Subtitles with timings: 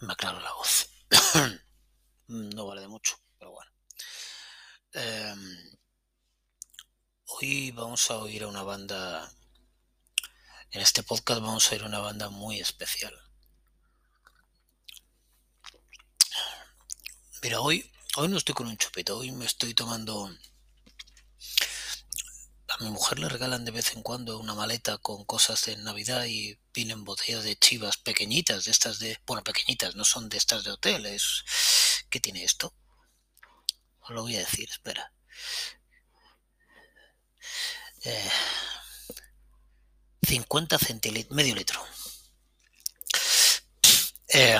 [0.00, 0.88] Me aclaro la voz.
[2.28, 3.70] no vale de mucho, pero bueno.
[4.92, 5.76] Em,
[7.26, 9.30] hoy vamos a oír a una banda.
[10.70, 13.14] En este podcast vamos a oír a una banda muy especial.
[17.42, 20.34] Mira, hoy, hoy no estoy con un chupito, hoy me estoy tomando
[22.74, 26.24] a mi mujer le regalan de vez en cuando una maleta con cosas de Navidad
[26.24, 29.18] y vienen botellas de chivas pequeñitas, de estas de...
[29.26, 31.44] Bueno, pequeñitas, no son de estas de hoteles.
[32.10, 32.74] ¿Qué tiene esto?
[34.00, 35.12] Os lo voy a decir, espera.
[40.26, 41.80] 50 eh, centilitros, medio litro.
[44.28, 44.58] Eh,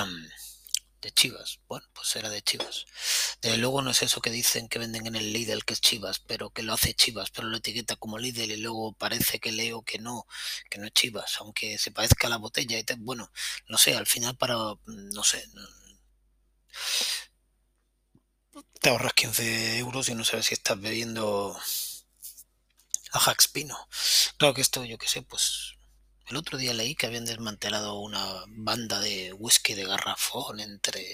[1.00, 1.58] de Chivas.
[1.66, 2.86] Bueno, pues era de Chivas.
[3.44, 6.18] Desde luego no es eso que dicen que venden en el Lidl que es Chivas,
[6.18, 9.82] pero que lo hace Chivas, pero lo etiqueta como Lidl y luego parece que leo
[9.82, 10.26] que no,
[10.70, 12.78] que no es Chivas, aunque se parezca a la botella.
[12.78, 13.30] Y bueno,
[13.68, 14.54] no sé, al final para,
[14.86, 15.46] no sé,
[18.80, 21.54] te ahorras 15 euros y no sabes si estás bebiendo
[23.12, 23.76] a Jackspino.
[24.38, 25.74] Claro que esto, yo qué sé, pues
[26.28, 31.04] el otro día leí que habían desmantelado una banda de whisky de garrafón entre...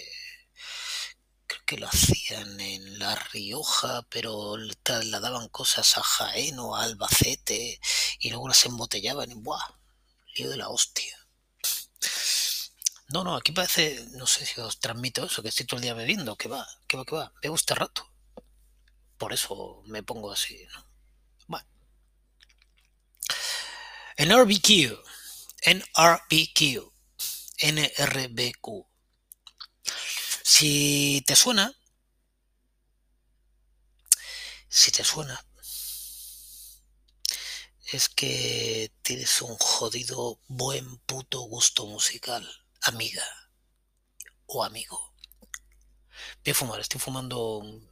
[1.71, 7.81] Que lo hacían en La Rioja, pero trasladaban cosas a Jaén o a Albacete
[8.19, 9.79] y luego las embotellaban y ¡buah!
[10.35, 11.17] Lío de la hostia.
[13.11, 15.95] No, no, aquí parece, no sé si os transmito eso, que estoy todo el día
[15.95, 18.11] bebiendo, que va, que va, que va, bebo este rato.
[19.17, 20.91] Por eso me pongo así, ¿no?
[24.17, 24.99] NRBQ,
[25.67, 26.93] NRBQ,
[27.59, 28.90] NRBQ.
[30.53, 31.73] Si te suena,
[34.69, 35.47] si te suena,
[37.93, 42.45] es que tienes un jodido buen puto gusto musical,
[42.81, 43.25] amiga
[44.47, 45.15] o amigo.
[46.45, 47.89] Voy a fumar, estoy fumando un...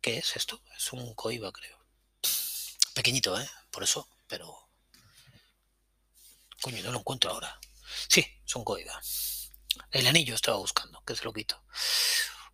[0.00, 0.62] ¿Qué es esto?
[0.76, 1.76] Es un coiba, creo.
[2.94, 3.50] Pequeñito, ¿eh?
[3.72, 4.70] Por eso, pero
[6.60, 7.58] Coño, no lo encuentro ahora.
[8.08, 9.02] Sí, son coiba.
[9.90, 11.62] El anillo estaba buscando, que se lo quito.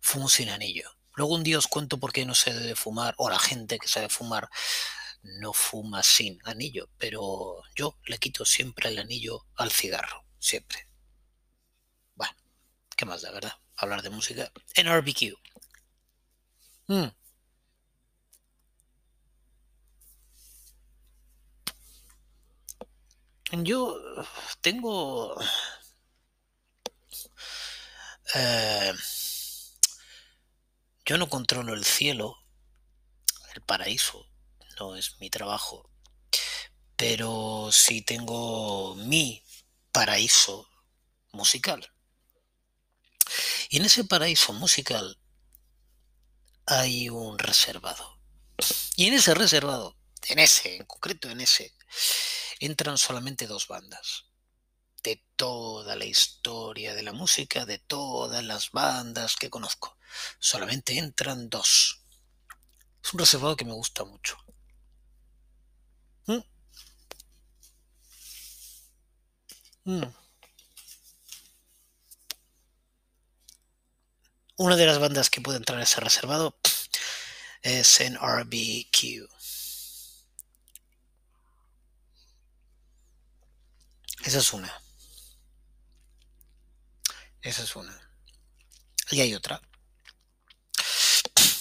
[0.01, 0.89] Fumo sin anillo.
[1.15, 3.87] Luego un día os cuento por qué no se debe fumar, o la gente que
[3.87, 4.49] sabe fumar
[5.23, 10.87] no fuma sin anillo, pero yo le quito siempre el anillo al cigarro, siempre.
[12.15, 12.33] Bueno,
[12.95, 13.53] ¿qué más da, verdad?
[13.75, 15.37] Hablar de música en RBQ.
[16.87, 17.07] Mm.
[23.63, 23.95] Yo
[24.61, 25.35] tengo...
[28.35, 28.93] Eh,
[31.05, 32.37] yo no controlo el cielo,
[33.55, 34.27] el paraíso,
[34.79, 35.89] no es mi trabajo,
[36.95, 39.43] pero sí tengo mi
[39.91, 40.69] paraíso
[41.31, 41.91] musical.
[43.69, 45.17] Y en ese paraíso musical
[46.65, 48.19] hay un reservado.
[48.95, 49.97] Y en ese reservado,
[50.27, 51.73] en ese, en concreto en ese,
[52.59, 54.25] entran solamente dos bandas.
[55.03, 59.97] De toda la historia de la música, de todas las bandas que conozco.
[60.39, 62.01] Solamente entran dos.
[63.03, 64.37] Es un reservado que me gusta mucho.
[66.27, 66.39] ¿Mm?
[69.85, 70.13] ¿Mm?
[74.57, 76.55] Una de las bandas que puede entrar a ese reservado
[77.61, 79.29] es NRBQ.
[84.25, 84.88] Esa es una.
[87.41, 88.11] Esa es una.
[89.11, 89.61] Y hay otra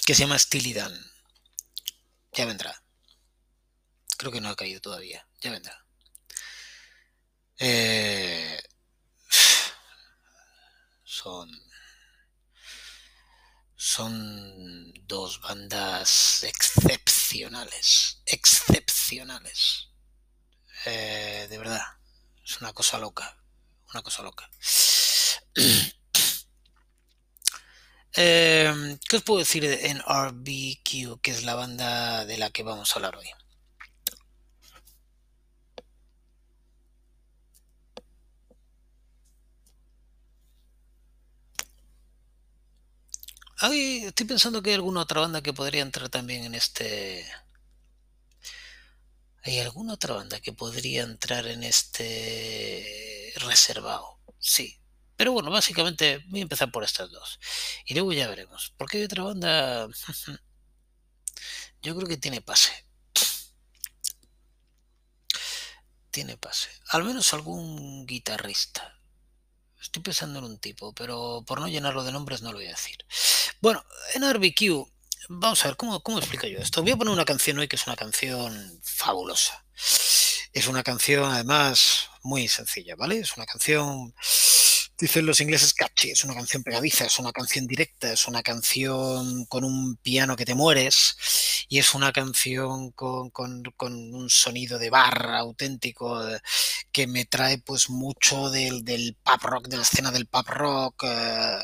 [0.05, 0.99] que se llama Steely Dan.
[2.33, 2.83] Ya vendrá.
[4.17, 5.27] Creo que no ha caído todavía.
[5.41, 5.85] Ya vendrá.
[7.59, 8.63] Eh,
[11.05, 11.51] son
[13.77, 19.89] son dos bandas excepcionales, excepcionales,
[20.85, 21.83] eh, de verdad.
[22.45, 23.37] Es una cosa loca.
[23.93, 24.51] Una cosa loca.
[28.17, 32.91] Em, ¿Qué os puedo decir de NRBQ, que es la banda de la que vamos
[32.91, 33.29] a hablar hoy?
[44.07, 47.25] estoy pensando que hay alguna otra banda que podría entrar también en este
[49.43, 54.21] ¿Hay alguna otra banda que podría entrar en este reservado?
[54.39, 54.79] Sí.
[55.19, 57.41] Pero bueno, básicamente voy a empezar por estas dos.
[57.85, 58.73] Y luego ya veremos.
[58.77, 59.89] Porque hay otra banda...
[61.83, 62.71] Yo creo que tiene pase.
[66.13, 66.69] tiene pase.
[66.89, 68.99] Al menos algún guitarrista.
[69.81, 72.71] Estoy pensando en un tipo, pero por no llenarlo de nombres no lo voy a
[72.71, 73.05] decir.
[73.61, 73.85] Bueno,
[74.15, 74.89] en RBQ,
[75.29, 76.83] vamos a ver, ¿cómo, cómo explico yo esto?
[76.83, 79.65] Voy a poner una canción hoy que es una canción fabulosa.
[80.53, 83.19] Es una canción, además, muy sencilla, ¿vale?
[83.19, 84.15] Es una canción
[85.01, 89.45] Dicen los ingleses catchy, es una canción pegadiza, es una canción directa, es una canción
[89.45, 91.17] con un piano que te mueres
[91.69, 93.31] y es una canción con,
[93.79, 96.41] un sonido de barra auténtico eh,
[96.91, 101.05] que me trae pues mucho del, del pop rock, de la escena del pop rock
[101.05, 101.63] eh,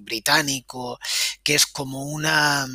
[0.00, 1.00] británico,
[1.42, 2.68] que es como una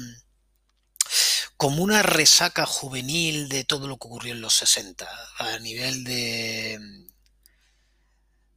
[1.55, 5.07] como una resaca juvenil de todo lo que ocurrió en los 60
[5.39, 7.06] a nivel de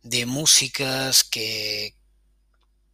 [0.03, 1.95] de músicas que,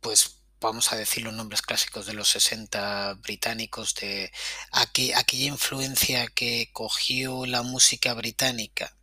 [0.00, 4.32] pues vamos a decir los nombres clásicos de los 60 británicos, de
[4.72, 8.96] aquella influencia que cogió la música británica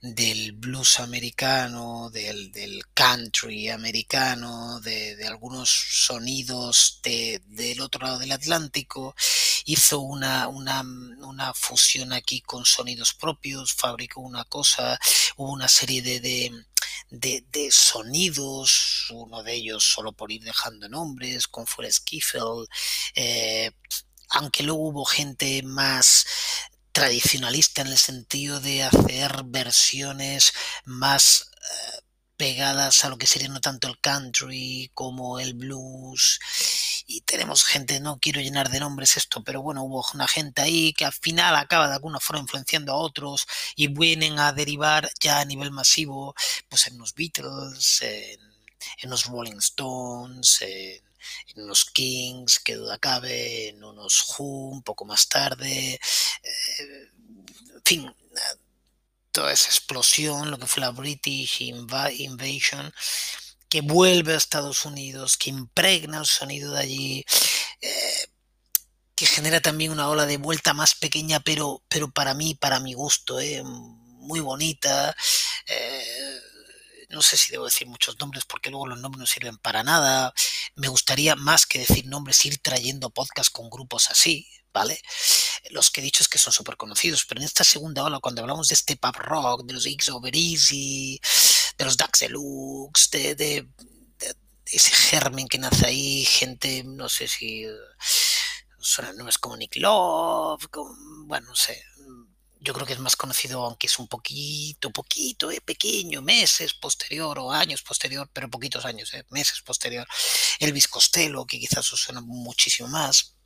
[0.00, 9.14] del blues americano, del, country americano, de, algunos sonidos del otro lado del Atlántico,
[9.64, 14.98] hizo una, una, fusión aquí con sonidos propios, fabricó una cosa,
[15.36, 16.66] hubo una serie de, de,
[17.70, 22.66] sonidos, uno de ellos solo por ir dejando nombres, con Forrest Kiffel,
[23.14, 23.70] eh,
[24.30, 26.26] aunque luego hubo gente más
[26.92, 30.52] tradicionalista en el sentido de hacer versiones
[30.84, 32.00] más eh,
[32.36, 36.40] pegadas a lo que sería no tanto el country como el blues.
[37.06, 40.92] Y tenemos gente, no quiero llenar de nombres esto, pero bueno, hubo una gente ahí
[40.94, 43.46] que al final acaba de alguna forma influenciando a otros
[43.76, 46.34] y vienen a derivar ya a nivel masivo,
[46.68, 48.40] pues en los Beatles, en,
[49.10, 51.02] los Rolling Stones, en,
[51.56, 57.10] unos Kings, que duda cabe, en unos Who, un poco más tarde, eh,
[57.74, 58.14] en fin,
[59.34, 62.94] toda esa explosión, lo que fue la British Invasion,
[63.68, 67.24] que vuelve a Estados Unidos, que impregna el sonido de allí,
[67.80, 68.26] eh,
[69.16, 72.94] que genera también una ola de vuelta más pequeña, pero, pero para mí, para mi
[72.94, 75.14] gusto, eh, muy bonita.
[75.66, 76.40] Eh,
[77.08, 80.32] no sé si debo decir muchos nombres porque luego los nombres no sirven para nada.
[80.74, 85.00] Me gustaría más que decir nombres ir trayendo podcast con grupos así, ¿vale?
[85.70, 88.42] Los que he dicho es que son súper conocidos, pero en esta segunda ola, cuando
[88.42, 91.20] hablamos de este pub rock, de los X Over Easy,
[91.78, 93.68] de los Dax Deluxe, de,
[94.66, 97.66] ese germen que nace ahí, gente, no sé si
[98.78, 100.68] suenan nombres como Nick Love,
[101.26, 101.82] bueno, no sé.
[102.64, 107.38] Yo creo que es más conocido, aunque es un poquito, poquito, eh, pequeño, meses posterior
[107.38, 110.06] o años posterior, pero poquitos años, eh, meses posterior.
[110.58, 113.36] Elvis Costello, que quizás suena muchísimo más.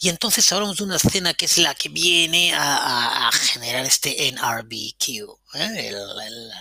[0.00, 5.08] Y entonces hablamos de una escena que es la que viene a, generar este NRBQ,
[5.54, 5.88] ¿eh?
[5.88, 6.52] el,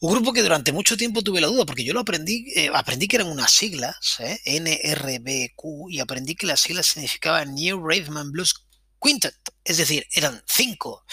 [0.00, 3.08] un grupo que durante mucho tiempo tuve la duda, porque yo lo aprendí, eh, aprendí
[3.08, 4.38] que eran unas siglas, ¿eh?
[4.44, 8.54] NRBQ, y aprendí que las siglas significaban New and Blues
[9.00, 9.36] Quintet,
[9.66, 11.04] es decir, eran cinco.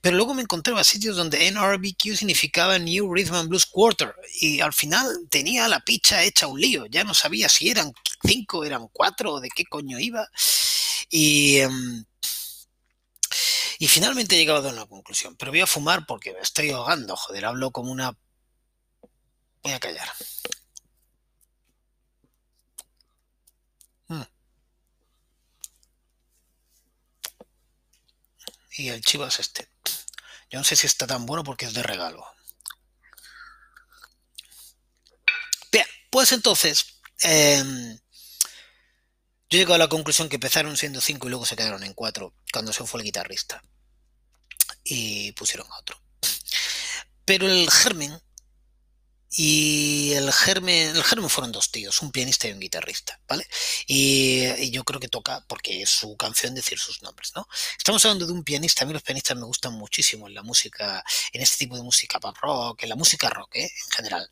[0.00, 4.60] Pero luego me encontré a sitios donde NRBQ significaba New Rhythm and Blues Quarter, y
[4.60, 7.92] al final tenía la picha hecha un lío, ya no sabía si eran
[8.24, 10.28] cinco, eran cuatro, o de qué coño iba.
[11.10, 11.58] Y.
[11.58, 12.04] Em,
[13.78, 17.16] y finalmente he llegado a una conclusión, pero voy a fumar porque me estoy ahogando,
[17.16, 18.16] joder, hablo como una
[19.62, 20.08] Voy a callar.
[28.76, 29.68] Y el chivas este.
[30.50, 32.26] Yo no sé si está tan bueno porque es de regalo.
[35.70, 37.98] Bien, pues entonces, em,
[39.50, 42.34] yo llego a la conclusión que empezaron siendo cinco y luego se quedaron en cuatro
[42.52, 43.62] cuando se fue el guitarrista.
[44.84, 46.02] Y pusieron a otro.
[47.24, 48.20] Pero el germen
[49.34, 53.46] y el germen, el germen fueron dos tíos, un pianista y un guitarrista, ¿vale?
[53.86, 57.48] Y, yo creo que toca, porque es su canción, decir sus nombres, ¿no?
[57.78, 61.02] Estamos hablando de un pianista, a mí los pianistas me gustan muchísimo en la música,
[61.32, 63.64] en este tipo de música pop rock, en la música rock, ¿eh?
[63.64, 64.30] En general.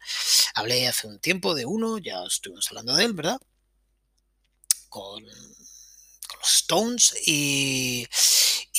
[0.54, 3.40] Hablé hace un tiempo de uno, ya estuvimos hablando de él, ¿verdad?
[4.90, 8.06] Con, con los Stones y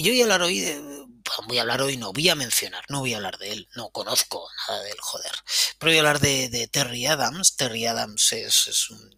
[0.01, 1.05] y yo voy a hablar hoy de,
[1.45, 3.91] voy a hablar hoy, no voy a mencionar, no voy a hablar de él, no
[3.91, 5.31] conozco nada de él, joder.
[5.77, 7.55] Pero voy a hablar de, Terry Adams.
[7.55, 9.15] Terry Adams es, un,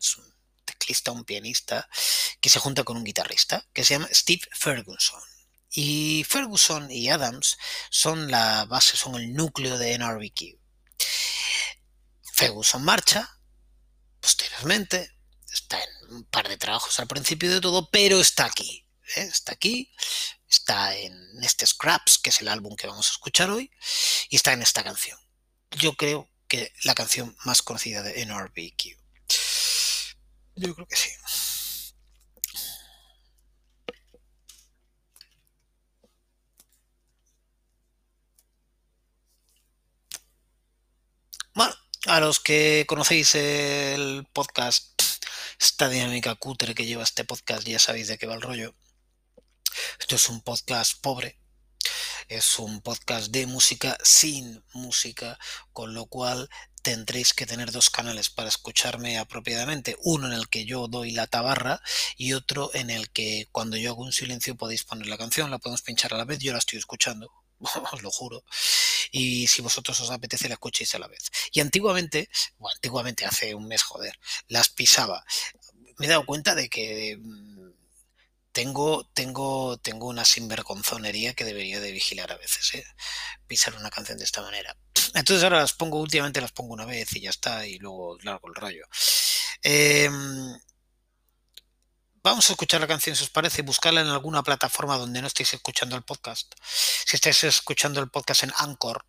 [0.66, 1.88] teclista, un pianista
[2.42, 5.22] que se junta con un guitarrista que se llama Steve Ferguson.
[5.72, 7.58] Y Ferguson y Adams
[7.90, 10.60] son la base, son el núcleo de NRBQ.
[12.34, 13.40] Ferguson marcha,
[14.20, 15.16] posteriormente,
[15.50, 18.86] está en un par de trabajos al principio de todo, pero está aquí.
[19.16, 19.22] ¿eh?
[19.22, 19.90] Está aquí,
[20.54, 23.72] está en este Scraps, que es el álbum que vamos a escuchar hoy,
[24.30, 25.20] y está en esta canción.
[25.72, 28.98] Yo creo que la canción más conocida de NRBQ.
[30.56, 31.10] Yo creo que sí.
[41.56, 45.02] Bueno, a los que conocéis el podcast,
[45.60, 48.76] esta dinámica cutre que lleva este podcast, ya sabéis de qué va el rollo.
[50.04, 51.40] Esto es un podcast pobre,
[52.28, 55.40] es un podcast de música sin música,
[55.72, 56.50] con lo cual
[56.82, 59.96] tendréis que tener dos canales para escucharme apropiadamente.
[60.04, 61.82] Uno en el que yo doy la tabarra
[62.18, 65.60] y otro en el que cuando yo hago un silencio podéis poner la canción, la
[65.60, 67.32] podemos pinchar a la vez, yo la estoy escuchando.
[67.94, 68.44] Os lo juro.
[69.10, 71.32] Y si vosotros os apetece, la escuchéis a la vez.
[71.54, 74.20] Y antiguamente, bueno, antiguamente hace un mes, joder,
[74.50, 75.24] las pisaba.
[75.98, 77.53] Me he dado cuenta de que mm,
[78.54, 82.86] tengo, tengo, tengo una sinvergonzonería que debería de vigilar a veces, ¿eh?
[83.48, 84.78] pisar una canción de esta manera.
[85.16, 88.48] Entonces ahora las pongo, últimamente las pongo una vez y ya está, y luego largo
[88.48, 88.86] el rollo.
[89.64, 90.60] Em,
[92.22, 95.54] vamos a escuchar la canción, si os parece, buscarla en alguna plataforma donde no estéis
[95.54, 96.54] escuchando el podcast.
[96.64, 99.04] Si estáis escuchando el podcast en Anchor,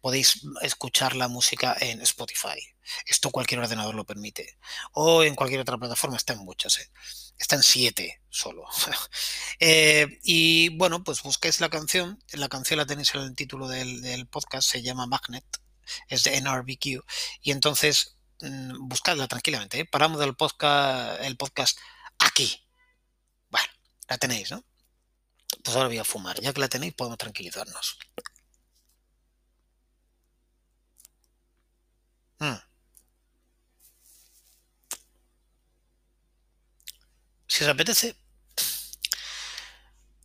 [0.00, 2.58] podéis escuchar la música en Spotify.
[3.06, 4.58] Esto cualquier ordenador lo permite.
[4.92, 6.78] O en cualquier otra plataforma, está en muchas.
[6.78, 6.90] ¿eh?
[7.38, 8.64] Está en siete solo.
[9.60, 12.22] Eh, y bueno, pues busquéis la canción.
[12.32, 15.44] La canción la tenéis en el título del, podcast, se llama Magnet,
[16.08, 17.04] es de NRBQ.
[17.40, 19.80] Y entonces, mm, buscadla tranquilamente.
[19.80, 19.84] ¿eh?
[19.84, 21.78] Paramos del podcast, el podcast
[22.18, 22.66] aquí.
[23.48, 23.68] Bueno,
[24.08, 24.64] la tenéis, ¿no?
[25.62, 26.40] Pues ahora voy a fumar.
[26.40, 27.98] Ya que la tenéis, podemos tranquilizarnos.
[32.40, 32.58] Mm.
[37.46, 38.16] Si os apetece,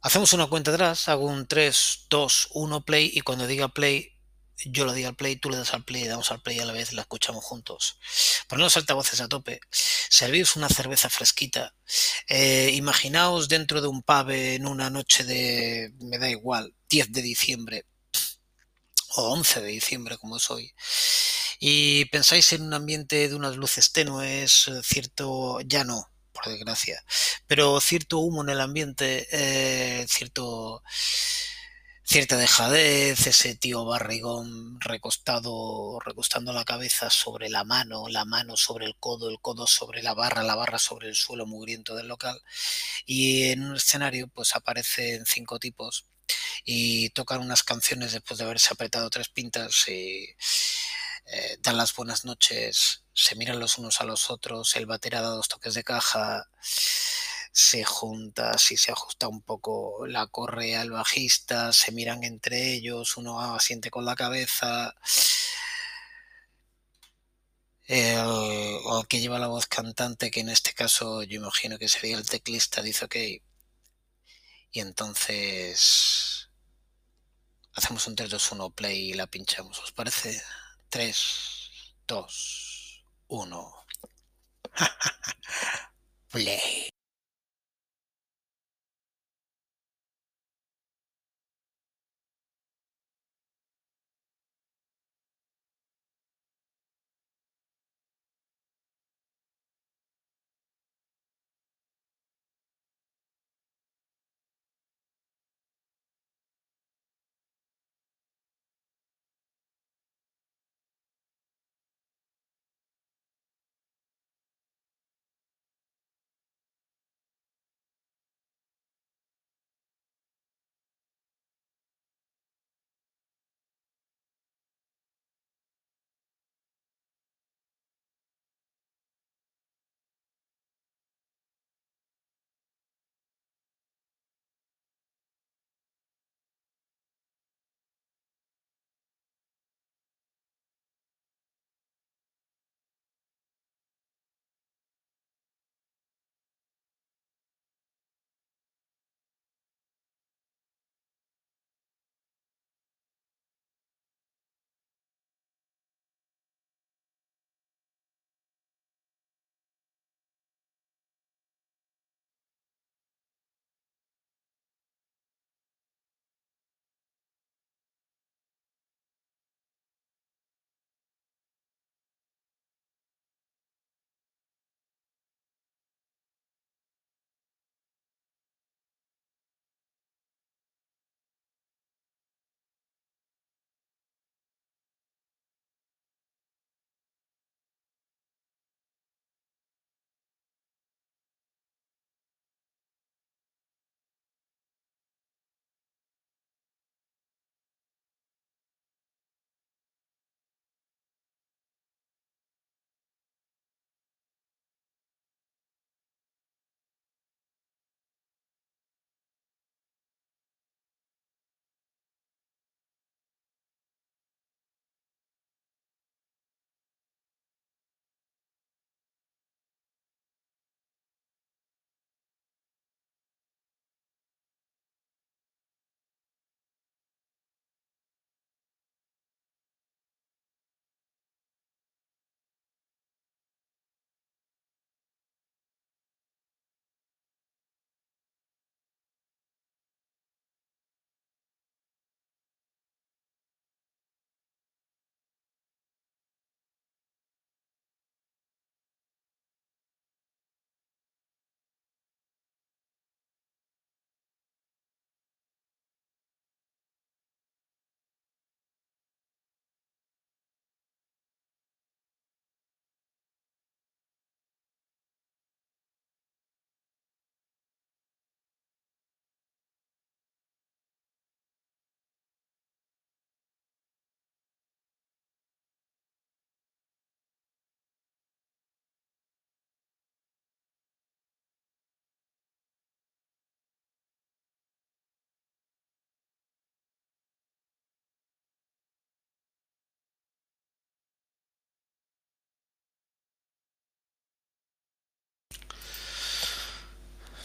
[0.01, 4.15] hacemos una cuenta atrás, hago un 3, 2, 1 play y cuando diga play,
[4.65, 6.73] yo lo diga al play, tú le das al play, damos al play a la
[6.73, 7.99] vez la escuchamos juntos.
[8.47, 11.75] Ponemos altavoces a tope, servíos una cerveza fresquita,
[12.27, 17.21] eh, imaginaos dentro de un pub en una noche de, me da igual, 10 de
[17.21, 17.85] diciembre
[19.15, 20.73] o 11 de diciembre como es hoy
[21.59, 27.03] y pensáis en un ambiente de unas luces tenues, eh, cierto, ya no, por desgracia,
[27.47, 30.81] pero cierto humo en el ambiente, eh, cierto
[32.09, 38.87] cierta dejadez, ese tío barrigón recostado, recostando la cabeza sobre la mano, la mano sobre
[38.87, 42.41] el codo, el codo sobre la barra, la barra sobre el suelo mugriento del local.
[43.05, 46.07] Y en un escenario, pues aparecen cinco tipos
[46.65, 50.27] y tocan unas canciones después de haberse apretado tres pintas y
[51.31, 55.29] eh, dan las buenas noches, se miran los unos a los otros, el batera da
[55.29, 56.49] dos toques de caja,
[57.51, 63.17] se junta, si se ajusta un poco la correa al bajista, se miran entre ellos,
[63.17, 64.95] uno asiente con la cabeza.
[67.87, 72.17] El, el, que lleva la voz cantante, que en este caso yo imagino que sería
[72.17, 73.15] el teclista, dice ok.
[74.71, 76.49] Y entonces
[77.73, 80.41] hacemos un 3-2-1 play y la pinchamos, ¿os parece?
[80.91, 81.13] 3,
[82.07, 82.25] 2,
[83.27, 83.49] 1.
[86.31, 86.89] Play.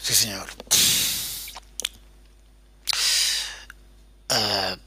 [0.05, 0.47] Sí, señor.
[4.29, 4.77] Ah,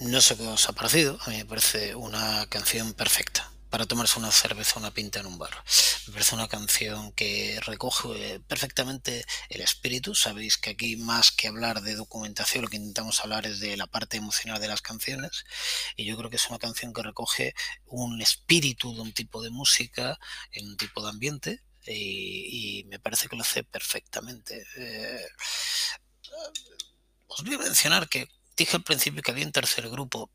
[0.00, 4.16] no sé qué os ha parecido, a mí me parece una canción perfecta para tomarse
[4.20, 5.50] una cerveza una pinta en un bar.
[6.06, 10.14] Me parece una canción que recoge perfectamente el espíritu.
[10.14, 13.88] Sabéis que aquí más que hablar de documentación, lo que intentamos hablar es de la
[13.88, 15.44] parte emocional de las canciones.
[15.96, 17.54] Y yo creo que es una canción que recoge
[17.86, 20.16] un espíritu de un tipo de música,
[20.52, 21.62] en un tipo de ambiente.
[21.90, 24.64] Y, me parece que lo hace perfectamente.
[24.76, 25.26] Eh,
[27.26, 30.30] os voy a mencionar que dije al principio que había un tercer grupo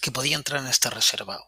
[0.00, 1.44] que podía entrar en este reservado.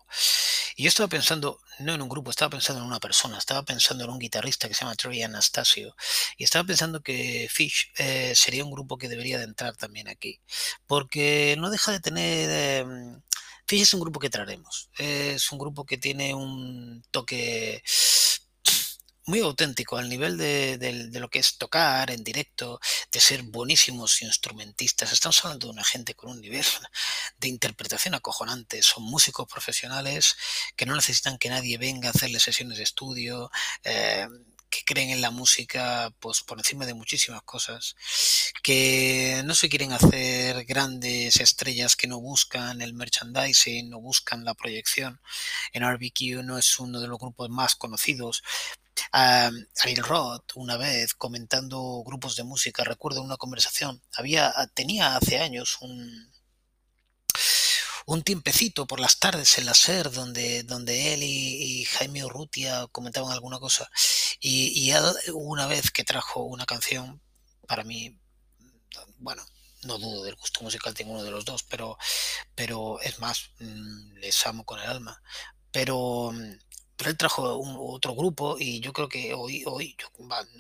[0.76, 4.04] Y yo estaba pensando, no en un grupo, estaba pensando en una persona, estaba pensando
[4.04, 5.94] en un guitarrista que se llama Troy Anastasio,
[6.37, 10.40] y estaba pensando que Fish eh, sería un grupo que debería de entrar también aquí,
[10.87, 12.48] porque no deja de tener...
[12.50, 12.87] Eh,
[13.66, 17.82] Fish es un grupo que traeremos, es un grupo que tiene un toque
[19.26, 22.80] muy auténtico al nivel de, lo que es tocar en directo,
[23.11, 25.12] de ser buenísimos instrumentistas.
[25.12, 26.64] Estamos hablando de una gente con un nivel
[27.38, 28.82] de interpretación acojonante.
[28.82, 30.37] Son músicos profesionales
[30.76, 33.50] que no necesitan que nadie venga a hacerles sesiones de estudio.
[33.85, 34.26] Eh,
[34.72, 37.94] que creen en la música pues por encima de muchísimas cosas,
[38.62, 44.54] que no se quieren hacer grandes estrellas que no buscan el merchandising, no buscan la
[44.54, 45.20] proyección.
[45.74, 48.42] En RBQ no es uno de los grupos más conocidos,
[49.12, 55.78] Ariel Roth una vez comentando grupos de música, recuerdo una conversación, había, tenía hace años
[55.81, 56.33] un,
[58.07, 63.33] un tiempecito por las tardes en la SER donde, donde él y, Jaime Urrutia comentaban
[63.33, 63.90] alguna cosa
[64.40, 67.20] y, y, él una vez que trajo una canción
[67.66, 68.18] para mí,
[69.18, 69.44] bueno,
[69.83, 71.98] no dudo del gusto musical de ninguno de los dos, pero,
[72.55, 75.22] pero es más, mm, les amo con el alma.
[75.70, 76.33] Pero pero
[77.10, 80.08] él trajo un, otro grupo y yo creo que hoy, hoy yo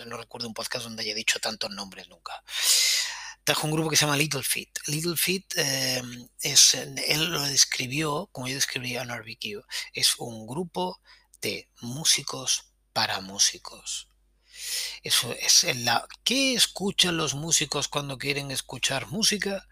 [0.06, 2.42] no, recuerdo un podcast donde haya dicho tantos nombres nunca.
[3.44, 4.70] Trajo un grupo que se llama Little Feet.
[4.86, 11.00] Little Feet em, es, él lo describió, como yo describía en RBQ, es un grupo
[11.40, 14.08] de músicos para músicos.
[15.02, 19.66] Eso es la ¿qué escuchan los músicos cuando quieren escuchar música?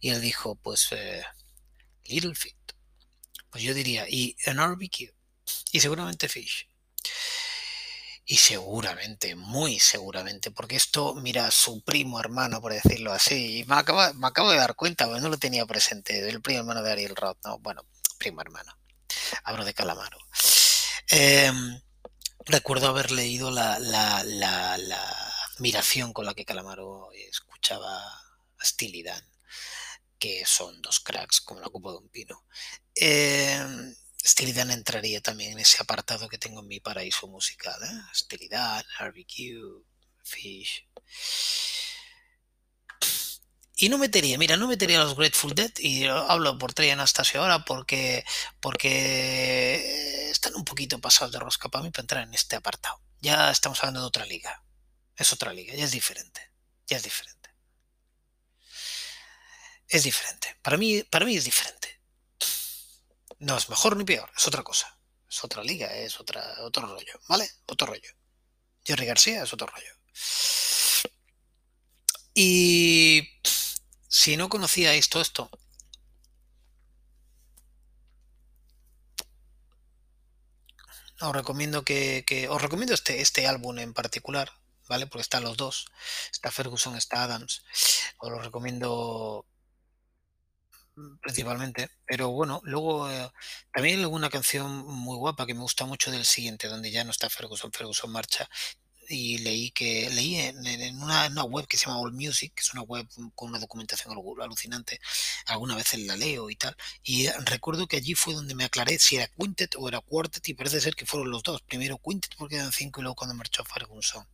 [0.00, 1.22] Y él dijo, pues eh,
[2.06, 2.56] Little Feet.
[3.50, 5.13] Pues yo diría, y en RBQ,
[5.74, 6.68] y seguramente Fish.
[8.24, 13.74] Y seguramente, muy seguramente, porque esto, mira, su primo hermano, por decirlo así, y me
[13.74, 16.92] acabo, me acabo de dar cuenta, porque no lo tenía presente, el primo hermano de
[16.92, 17.84] Ariel Roth, no, bueno,
[18.18, 18.78] primo hermano,
[19.42, 20.16] hablo de Calamaro.
[21.08, 21.80] Em,
[22.46, 24.20] recuerdo haber leído la, la,
[25.56, 29.04] admiración con la que Calamaro escuchaba a Steely
[30.20, 32.44] que son dos cracks como la copa de un pino.
[32.94, 37.78] Eh, Steely entraría también en ese apartado que tengo en mi paraíso musical.
[37.82, 38.14] ¿eh?
[38.14, 38.48] Steely
[38.98, 39.84] RBQ,
[40.22, 40.86] Fish.
[43.76, 47.42] Y no metería, mira, no metería a los Grateful Dead y hablo por Trey Anastasio
[47.42, 48.24] ahora porque,
[48.60, 53.00] porque están un poquito pasados de rosca para mí para entrar en este apartado.
[53.20, 54.62] Ya estamos hablando de otra liga.
[55.16, 56.50] Es otra liga, ya es diferente.
[56.86, 57.50] Ya es diferente.
[59.88, 60.56] Es diferente.
[60.62, 61.93] Para mí, para mí es diferente.
[63.44, 64.98] No es mejor ni peor, es otra cosa.
[65.28, 67.46] Es otra liga, es otra, otro rollo, ¿vale?
[67.66, 68.10] Otro rollo.
[68.82, 69.94] Jerry García es otro rollo.
[72.32, 73.28] Y
[74.08, 75.50] si no conocíais todo esto,
[81.20, 84.52] os recomiendo que, que, os recomiendo este, este álbum en particular,
[84.88, 85.06] ¿vale?
[85.06, 85.84] Porque están los dos.
[86.32, 87.62] Está Ferguson, está Adams.
[88.16, 89.44] Os lo recomiendo
[91.20, 91.90] principalmente.
[92.06, 93.30] Pero bueno, luego eh,
[93.72, 97.10] también hay alguna canción muy guapa que me gusta mucho del siguiente, donde ya no
[97.10, 98.48] está Ferguson, Ferguson marcha.
[99.06, 102.82] Y leí que leí en, una, web que se llama All Music, que es una
[102.82, 104.98] web con una documentación alucinante.
[105.46, 106.74] Alguna vez la leo y tal.
[107.02, 110.54] Y recuerdo que allí fue donde me aclaré si era Quintet o era Quartet, y
[110.54, 111.60] parece ser que fueron los dos.
[111.62, 114.26] Primero Quintet porque eran cinco, y luego cuando marchó Ferguson,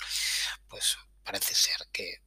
[0.69, 2.23] pues parece ser que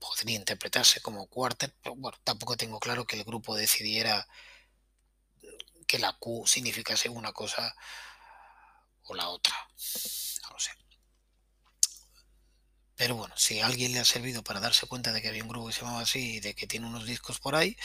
[0.00, 4.26] podría interpretarse como quartet, pero bueno, tampoco tengo claro que el grupo decidiera
[5.86, 7.74] que la Q significase una cosa
[9.04, 9.54] o la otra.
[10.42, 10.70] No lo sé.
[12.96, 15.48] Pero bueno, si a alguien le ha servido para darse cuenta de que había un
[15.48, 17.76] grupo que se llamaba así y de que tiene unos discos por ahí,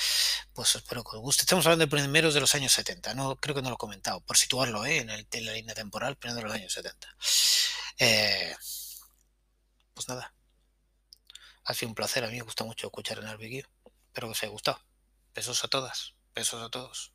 [0.54, 1.44] pues espero que os guste.
[1.44, 4.20] Estamos hablando de primeros de los años 70, no creo que no lo he comentado,
[4.22, 4.98] por situarlo ¿eh?
[4.98, 7.16] en, el, la línea temporal, primeros de los años 70.
[7.98, 8.56] Eh,
[9.94, 10.35] pues nada,
[11.66, 13.68] ha sido un placer, a mí me gusta mucho escuchar en el vídeo.
[14.08, 14.80] Espero que os haya gustado.
[15.34, 17.15] Besos a todas, besos a todos.